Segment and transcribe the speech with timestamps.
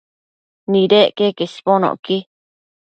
[0.71, 2.17] Nidec queque isbonocqui